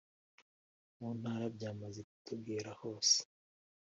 muntara 0.97 1.45
byamaze 1.55 2.01
kudogera 2.09 2.71
hose 2.81 3.17